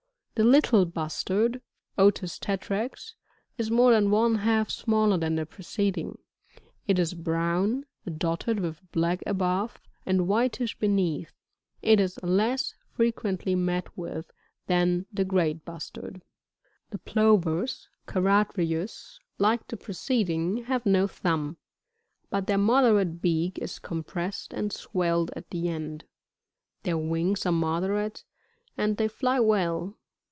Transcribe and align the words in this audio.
23. 0.37 0.49
The 0.49 0.51
Little 0.57 0.85
Bustard,— 0.87 1.61
Otis 2.03 2.39
tetrax,— 2.39 3.13
is 3.59 3.69
more 3.69 3.91
than 3.91 4.09
one 4.09 4.35
half 4.37 4.71
smaller 4.71 5.15
than 5.15 5.35
the 5.35 5.45
preceding; 5.45 6.17
it 6.87 6.97
is 6.97 7.13
brown, 7.13 7.85
dotted 8.17 8.59
with 8.59 8.81
black 8.91 9.21
above, 9.27 9.79
and 10.03 10.27
whitish 10.27 10.79
beneath. 10.79 11.31
It 11.83 11.99
is 11.99 12.17
less 12.23 12.73
fi*equently 12.91 13.53
met 13.55 13.95
with 13.95 14.31
than 14.65 15.05
the 15.13 15.23
Great 15.23 15.63
Bustard. 15.63 16.23
24. 16.89 16.89
The 16.89 16.97
Plovers,— 16.97 17.87
CAarffrfrtw«,— 18.07 18.07
(Plate 18.17 18.47
5, 18.47 18.55
fig, 18.55 18.69
6.) 18.89 19.19
like 19.37 19.67
the 19.67 19.77
preceding, 19.77 20.63
have 20.63 20.87
no 20.87 21.05
thumb; 21.05 21.57
but 22.31 22.47
their 22.47 22.57
moderate 22.57 23.21
beak 23.21 23.59
is 23.59 23.77
com 23.77 24.03
pressed 24.03 24.53
and 24.53 24.73
swelled 24.73 25.29
at 25.35 25.51
the 25.51 25.69
end; 25.69 26.05
their 26.81 26.97
wings 26.97 27.45
are 27.45 27.51
moderate, 27.51 28.23
and 28.75 28.97
they 28.97 29.07
fly 29.07 29.39
well. 29.39 29.97